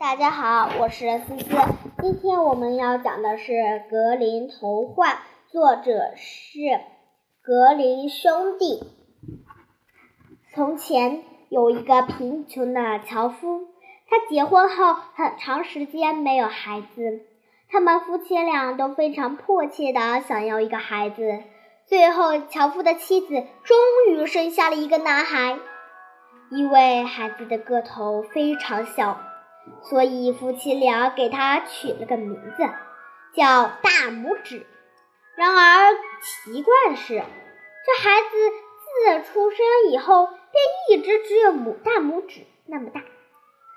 [0.00, 1.44] 大家好，我是思思。
[2.00, 3.52] 今天我们要讲的是
[3.90, 5.08] 《格林童话》，
[5.52, 6.58] 作者是
[7.42, 8.82] 格林兄弟。
[10.54, 13.68] 从前有一个贫穷的樵夫，
[14.08, 17.20] 他结婚后很长时间没有孩子，
[17.68, 21.42] 他们夫妻俩都非常迫切的想要一个孩子。
[21.86, 23.76] 最后，樵夫的妻子终
[24.08, 25.58] 于生下了一个男孩，
[26.50, 29.20] 因为孩子的个头非常小。
[29.82, 32.62] 所以夫妻俩给他取了个名字，
[33.34, 34.66] 叫大拇指。
[35.36, 39.58] 然而奇怪的是，这孩子自出生
[39.90, 43.02] 以后便一直只有拇大拇指那么大。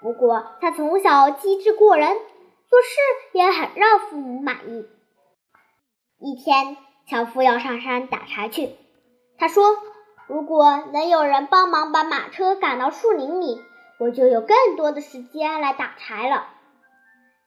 [0.01, 2.09] 不过他从小机智过人，
[2.69, 4.85] 做事也很让父母满意。
[6.19, 6.75] 一天，
[7.07, 8.75] 樵夫要上山打柴去，
[9.37, 9.77] 他说
[10.27, 13.61] ：“如果能有人帮忙把马车赶到树林里。”
[13.99, 16.47] 我就有更多的时间来打柴了。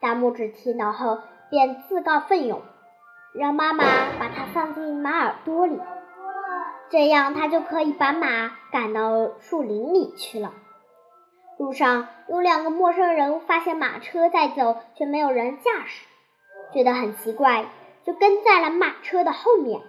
[0.00, 2.62] 大拇指听到后便自告奋勇，
[3.34, 3.84] 让妈妈
[4.18, 5.80] 把它放进马耳朵里，
[6.90, 10.52] 这样他就可以把马赶到树林里去了。
[11.58, 16.06] 路上有两个陌生人发现马车在走，却没有人驾驶，
[16.72, 17.66] 觉得很奇怪，
[18.04, 19.80] 就跟在了马车的后面。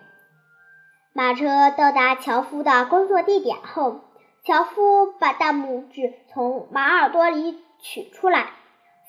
[1.13, 4.01] 马车到达樵夫的工作地点后。
[4.47, 8.51] 樵夫把大拇指从马耳朵里取出来，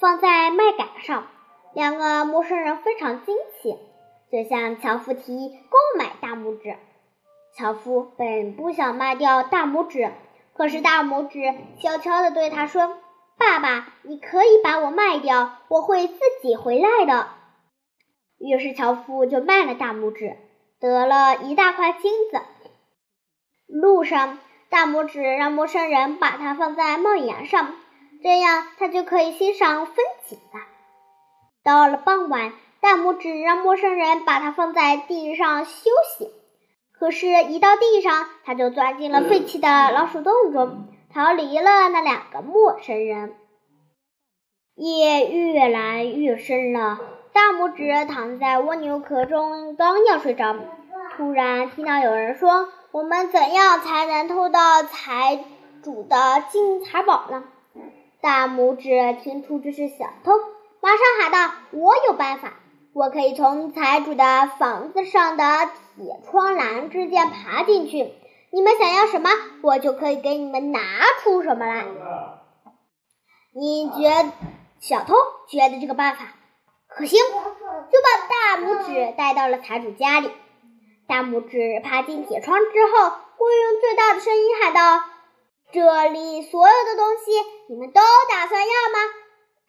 [0.00, 1.28] 放在麦秆上。
[1.74, 3.78] 两个陌生人非常惊奇，
[4.32, 6.76] 就向樵夫提议购买大拇指。
[7.56, 10.10] 樵夫本不想卖掉大拇指，
[10.54, 12.98] 可是大拇指悄悄地对他说
[13.38, 17.28] ：“爸爸，你可以把我卖掉，我会自己回来的。”
[18.40, 20.36] 于是樵夫就卖了大拇指，
[20.80, 22.40] 得了一大块金子。
[23.68, 24.40] 路上。
[24.70, 27.74] 大拇指让陌生人把它放在帽檐上，
[28.22, 30.60] 这样他就可以欣赏风景了。
[31.64, 36.30] 到了傍晚，大拇指让陌生人把它放在地上休息，
[36.92, 43.34] 可是，一到地上，他就钻进了废弃的老鼠洞中，逃离了那两个陌生人。
[44.74, 47.00] 夜越来越深了，
[47.32, 50.54] 大拇指躺在蜗牛壳中，刚要睡着，
[51.16, 52.68] 突然听到有人说。
[52.90, 55.44] 我们怎样才能偷到财
[55.82, 57.44] 主的金银财宝呢？
[58.22, 60.32] 大拇指听出这是小偷，
[60.80, 62.54] 马上喊道：“我有办法，
[62.94, 65.44] 我可以从财主的房子上的
[65.96, 68.14] 铁窗栏之间爬进去。
[68.50, 69.28] 你们想要什么，
[69.62, 70.80] 我就可以给你们拿
[71.22, 71.84] 出什么来。”
[73.54, 74.32] 你觉
[74.80, 75.14] 小偷
[75.48, 76.24] 觉得这个办法
[76.88, 80.30] 可行，就把大拇指带到了财主家里。
[81.08, 83.08] 大拇指爬进铁窗之后，
[83.38, 85.04] 会用最大的声音喊道
[85.72, 87.32] ：“这里所有的东西，
[87.70, 88.98] 你们都打算要吗？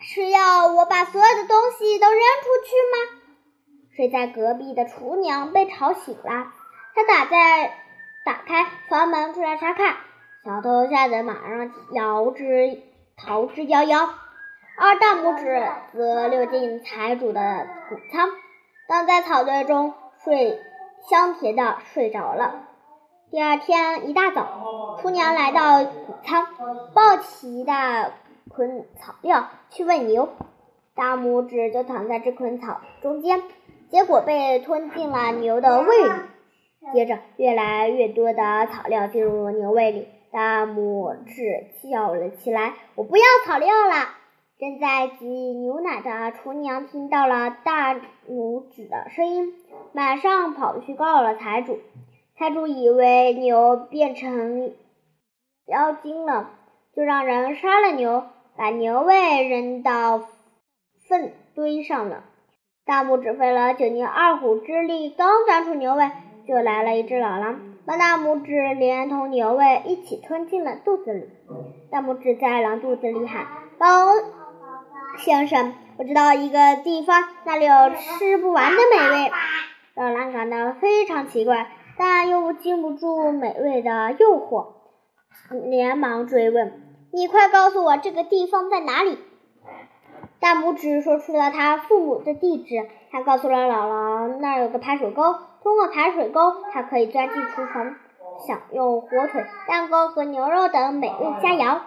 [0.02, 3.20] 是要我把所有的东西都扔出去吗？”
[3.96, 6.52] 睡在隔壁的厨娘被吵醒了，
[6.94, 7.74] 她打在
[8.26, 9.96] 打开房门出来查看，
[10.44, 12.82] 小偷吓得马上逃之
[13.16, 14.10] 逃之夭夭，
[14.78, 18.30] 而大拇指则溜进财主的谷仓，
[18.90, 19.94] 躺在草堆中
[20.26, 20.60] 睡。
[21.08, 22.66] 香甜的睡着了。
[23.32, 26.48] 第二天一大早，厨娘来到谷仓，
[26.94, 28.12] 抱起一大
[28.50, 30.30] 捆草料去喂牛，
[30.96, 33.44] 大拇指就躺在这捆草中间，
[33.90, 36.12] 结果被吞进了牛的胃里。
[36.94, 44.16] 接着，越来越多的草料进入牛胃里，大拇指叫了起来：“我不要草料了！”
[44.60, 47.96] 正在挤牛奶的厨娘听到了大
[48.28, 49.54] 拇指的声音，
[49.94, 51.80] 马上跑去告了财主。
[52.38, 54.74] 财主以为牛变成
[55.66, 56.50] 妖精了，
[56.94, 58.26] 就让人杀了牛，
[58.58, 60.28] 把牛胃扔到
[61.08, 62.26] 粪堆上了。
[62.86, 66.12] 大拇指费了九牛二虎之力，刚钻出牛胃，
[66.46, 71.30] 就来了一只老狼，把大拇指连同牛胃一起吞进了肚子里。
[71.90, 73.48] 大拇指在狼肚子里喊
[73.80, 73.88] ：“老。”
[75.20, 79.32] 先生，我知道一个地方，那里有吃不完的美味。
[79.96, 81.68] 老狼感到非常奇怪，
[81.98, 84.68] 但又禁不住美味的诱惑，
[85.70, 86.82] 连忙追问
[87.12, 89.20] ：“你快告诉我这个地方在哪里？”
[90.40, 97.96] 大拇指说出了他父母的地址，他告诉了老狼，那儿有个排水沟，通过排水沟，他可以钻进厨房，
[98.48, 101.80] 享用火腿、蛋糕和牛肉等美味佳肴。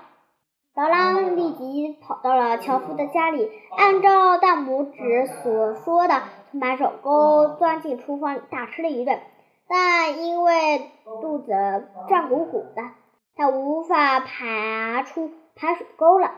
[0.75, 9.21] 老狼立即跑到了樵夫的家里，按照大拇指所说的，从排水沟钻进厨房里大吃了一顿。
[9.69, 10.91] 但因为
[11.21, 11.53] 肚子
[12.09, 12.83] 胀鼓鼓的，
[13.37, 16.31] 他无法爬出排水沟了。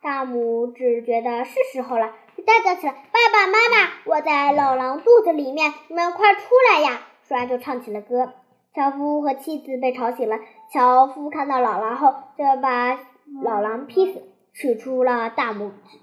[0.00, 6.40] 大拇指觉得是时候了，就大叫起来：“爸爸妈妈，我在老狼肚子里面，你们快出
[6.72, 8.32] 来呀！”说完就唱起了歌。
[8.74, 10.38] 樵夫和妻子被吵醒了。
[10.72, 12.98] 樵夫看到老狼后，就把
[13.42, 14.22] 老狼劈死，
[14.52, 15.98] 取出了大拇指。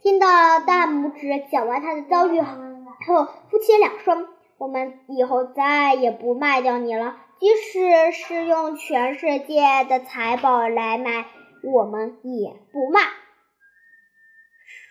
[0.00, 0.26] 听到
[0.60, 4.28] 大拇指讲完他的遭遇后，夫妻俩说
[4.58, 11.26] ：“我们以后再也不卖掉你了，即使是用全世界的财宝来买，
[11.62, 13.00] 我们也不卖。”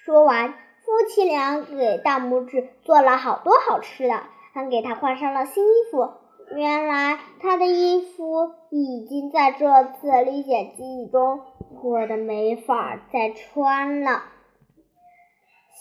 [0.06, 4.24] 说完，夫妻俩给大拇指做了好多好吃的，
[4.54, 6.13] 还给他换上了新衣服。
[6.52, 11.42] 原来他的衣服已经在这次历险记忆中
[11.82, 14.24] 破的没法再穿了。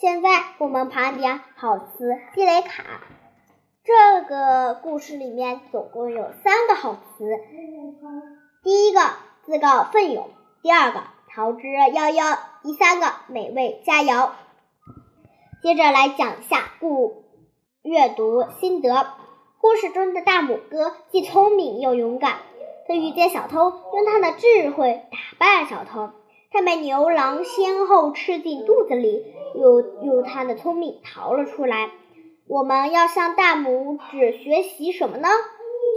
[0.01, 2.83] 现在我们盘点好词积累卡。
[3.83, 7.25] 这个故事里面总共有三个好词：
[8.63, 8.99] 第一个
[9.45, 10.29] 自告奋勇，
[10.63, 14.31] 第二个逃之夭夭，第三个美味佳肴。
[15.61, 17.23] 接着来讲一下故
[17.83, 19.07] 阅读心得。
[19.65, 22.35] 故事中的大拇哥既聪明又勇敢，
[22.87, 26.11] 他遇见小偷，用他的智慧打败小偷。
[26.51, 29.25] 他被牛郎先后吃进肚子里，
[29.55, 31.89] 又用他的聪明逃了出来。
[32.47, 35.29] 我们要向大拇指学习什么呢？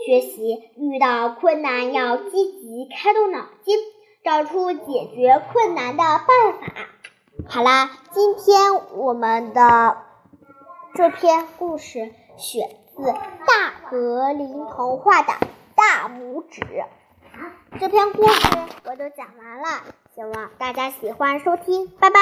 [0.06, 3.76] 学习遇到困难要积极开动脑筋，
[4.24, 6.26] 找出解决困难的办
[6.58, 6.72] 法。
[7.46, 9.98] 好啦，今天我们的
[10.94, 12.70] 这篇故事选。
[12.98, 15.32] 自《大格林童话》的
[15.76, 16.62] 大拇指，
[17.78, 19.84] 这篇故事我都讲完了，
[20.16, 22.16] 希望大家喜欢收听，拜拜。